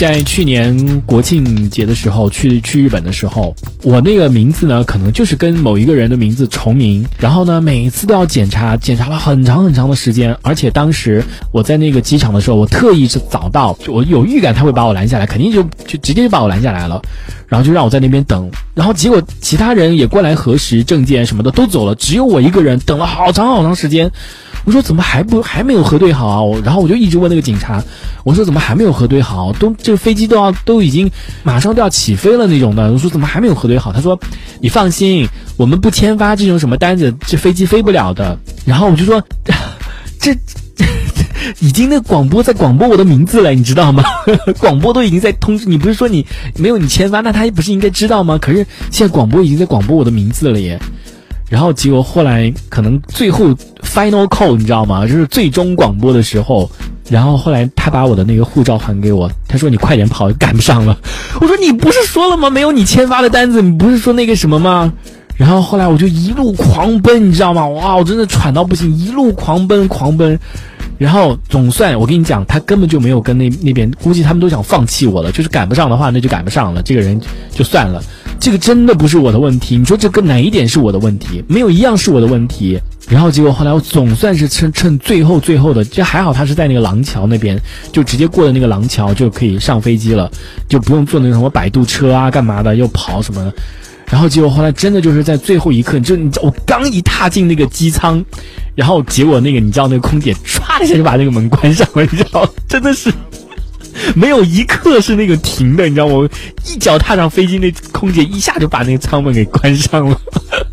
[0.00, 11.22] 在去年国庆节的时候去去日本的时候，我那个名字呢，可能就是跟某一个人的名字重名，然后呢，每一次都要检查，检查了很长很长的时间，而且当时
[11.52, 17.02] 我在那个机场的时候，我特意是早到，我有预感他会把我拦下来，肯定就就直接就把我拦下来了，
[17.46, 24.10] 然后就让我在那边等，然后结果其他人也过来核实证件什么的都走了，只有我一个人等了好长好长时间。
[24.66, 26.42] 我说怎么还不还没有核对好啊？
[26.42, 27.82] 我然后我就一直问那个警察，
[28.24, 29.54] 我说怎么还没有核对好？
[29.54, 31.10] 都个飞机都要都已经
[31.42, 32.90] 马上都要起飞了那种的。
[32.92, 33.92] 我说怎么还没有核对好？
[33.92, 34.18] 他说
[34.60, 35.26] 你放心，
[35.56, 38.38] 我们不签发这种什么单子，这飞机飞不了的。
[38.64, 39.22] 然后我就说
[40.20, 40.34] 这
[40.76, 40.84] 这
[41.60, 44.04] 已经那广播在广播我的名字了，你知道吗？
[44.60, 46.24] 广播都已经在通知你，不是说你
[46.56, 48.38] 没有你签发，那他不是应该知道吗？
[48.38, 48.58] 可是
[48.90, 50.78] 现在广播已经在广播我的名字了耶。
[51.48, 53.46] 然后结果后来可能最后
[53.82, 55.06] final call 你知道吗？
[55.06, 56.70] 就是最终广播的时候，
[57.10, 60.96] 然后后来他把我的那个护照还给我，他说你快点跑，赶不上了。
[61.40, 62.48] 我说你不是说了吗？
[62.48, 64.92] 没有你签发的单子，你不是说那个什么吗？
[65.36, 67.66] 然后后来我就一路狂奔，你知道吗？
[67.66, 70.38] 哇，我真的喘到不行，一路狂奔狂奔。
[70.98, 77.18] 然后总算我跟你讲，他根本就没有跟那那边，估计他们都想放弃我了，就是赶不上的话，那就赶不上了，这个人
[77.50, 78.02] 就算了。
[78.40, 81.44] 这个真的不是我的问题，你说这跟哪一点是我的问题？
[81.46, 82.80] 没有一样是我的问题。
[83.08, 87.60] 然后结果后来我总算是趁趁最后最后的，这还好他是在那个廊桥那边，
[87.92, 90.30] 就直接过了那个廊桥就可以上飞机了，
[90.68, 93.52] 就不用坐那个什么摆渡车啊干嘛的，又跑什么的。
[94.06, 98.24] 然后结果后来真的就是在最后一刻，就你我刚一踏进那个机舱，
[98.74, 103.12] 然后结果那个你知道那个空姐唰一下就把那个门关上了，你知道，真的是
[104.14, 106.28] 没有一刻是那个停的，你知道我
[106.66, 110.20] 一脚踏上飞机，那空姐一下就把那个舱门给关上了。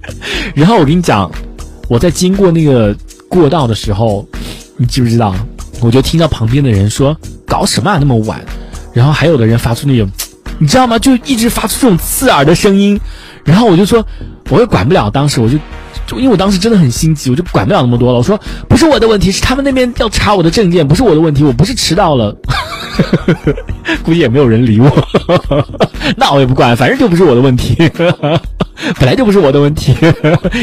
[0.54, 1.30] 然后我跟你讲，
[1.88, 2.96] 我在经过那个
[3.28, 4.26] 过道的时候，
[4.76, 5.34] 你知不知道？
[5.80, 7.14] 我就听到旁边的人说
[7.46, 8.42] ：“搞什么啊，那么晚？”
[8.94, 10.10] 然后还有的人发出那种，
[10.58, 10.98] 你知道吗？
[10.98, 12.98] 就一直发出这种刺耳的声音。
[13.44, 14.02] 然后我就说，
[14.48, 15.10] 我也管不了。
[15.10, 15.58] 当时我就，
[16.06, 18.18] 就因为我当时真的很心急，我就管不了那么多了。
[18.18, 22.34] 我说，不是我的问题，是他们那边要查我的证件，不是我的问题，我不是迟到了。
[24.02, 24.90] 估计也没有人理我，
[26.16, 27.76] 那我也不管，反正就不是我的问题，
[28.98, 29.94] 本来就不是我的问题，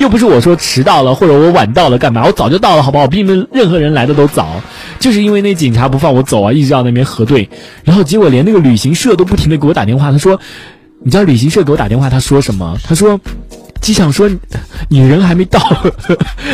[0.00, 2.24] 又不是我说迟到了或者我晚到了干嘛？
[2.26, 3.06] 我早就到了，好不好？
[3.06, 4.60] 比你们任何人来的都早，
[4.98, 7.48] 就是因为那警察不放我走啊，一直到那边核对，
[7.84, 10.38] 然后结果连那个旅行社都不停的给我打电话，他说。
[11.00, 12.76] 你知道旅行社给我打电话，他说什么？
[12.82, 13.18] 他说，
[13.80, 14.28] 机场说
[14.88, 15.60] 你人还没到，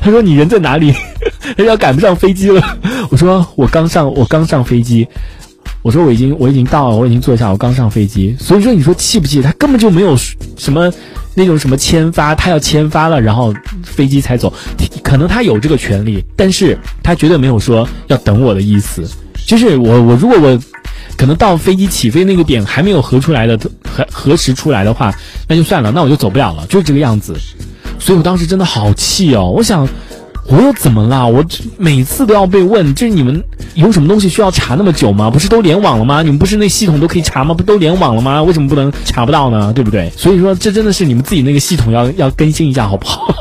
[0.00, 0.94] 他说你人在哪里？
[1.56, 2.62] 他要赶不上飞机了。
[3.10, 5.04] 我说我刚上，我刚上飞机。
[5.88, 8.36] 我说我已经我已经到了，我已经坐下，我刚上飞机。
[8.38, 9.40] 所以说你说气不气？
[9.40, 10.14] 他根本就没有
[10.58, 10.92] 什么
[11.34, 14.52] 那种什么签发，他要签发了，然后飞机才走。
[15.02, 19.02] 可能他有这个权利，但是他绝对没有说要等我的意思。
[19.46, 20.60] 就是我我如果我。
[21.16, 25.12] 可能到飞机起飞那个点还没有核出来的核核实出来的话，
[25.48, 27.34] 那就算了，那我就走不了了，就是这个样子。
[27.98, 29.88] 所以我当时真的好气哦，我想。
[30.50, 31.26] 我又怎么了？
[31.28, 31.44] 我
[31.76, 33.42] 每次都要被问，这是你们
[33.74, 35.30] 有什么东西需要查那么久吗？
[35.30, 36.22] 不是都联网了吗？
[36.22, 37.52] 你们不是那系统都可以查吗？
[37.54, 38.42] 不都联网了吗？
[38.42, 39.70] 为什么不能查不到呢？
[39.74, 40.10] 对不对？
[40.16, 43.34] 所以说这真的是你们自己那个系统要要更新一下，好不好？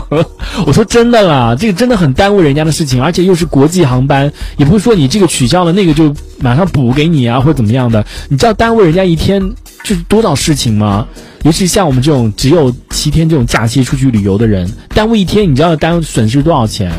[0.66, 9.40] 我说真的啦，这个真的很耽误人家的事情，而且又是国际航班，也不是说你这个取消了那个就马上补给你啊，或者怎么样的，你知道耽误人家一天
[9.82, 11.06] 就是多少事情吗？
[11.42, 16.92] 尤其像我们这种只有七天这种假期出去旅游的人，耽误一天，你知道耽误损失多少钱？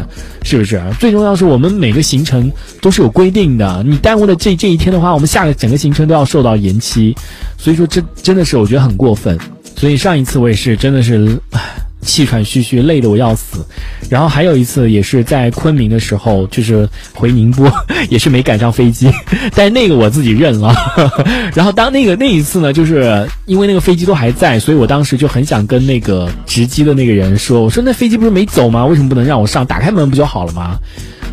[0.44, 0.82] 是不是？
[1.00, 7.16] 最重要是我们每个行程都是有规定的，你耽误了这这一天的话，我们下个整个行程都要受到延期。
[7.58, 9.38] 所以说，这真的是我觉得很过分。
[9.76, 11.40] 所以上一次我也是真的是。
[12.02, 13.66] 气喘吁吁，累得我要死。
[14.10, 17.72] 然后还有一次也是在昆明的时候，就是回宁波，
[18.10, 19.10] 也是没赶上飞机，
[19.56, 20.76] 但是那个我自己认了。
[21.56, 28.86] 然后当那个那一次呢，就是因为那个飞机都还在，所以我当时就很想跟那个值机的那个人说：“我说那飞机不是没走吗？
[28.86, 29.66] 为什么不能让我上？
[29.66, 30.78] 打开门不就好了吗？”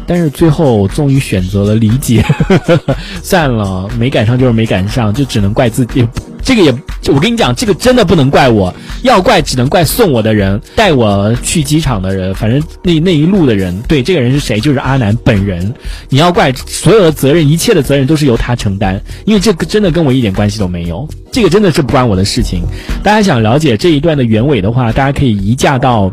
[0.07, 2.25] 但是最后终于选择了理解，
[3.23, 6.07] 算了，没赶上就是没赶上，就只能怪自己。
[6.49, 6.75] 这个也，
[7.13, 13.79] 我跟你讲，这个真的不能怪我，要怪只能怪送我的人，带我去机场的人，反正那那一路的人。
[13.87, 14.59] 对，这个人是谁？
[14.59, 15.71] 就是阿南本人。
[16.09, 22.63] 你要怪所有的责任，一切的责任都是由他承担，因为这个真的跟我一点关系都没有，这个真的是不关我的事情。
[23.03, 26.11] 大家想了解这一段的原委的话，大家可以移驾到。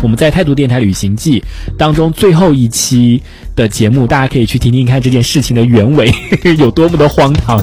[0.00, 1.44] 我们在态度电台旅行记
[1.78, 3.22] 当中最后一期
[3.54, 6.10] 的节目，大家可以去听听看这件事情的原委
[6.58, 7.62] 有多么的荒唐。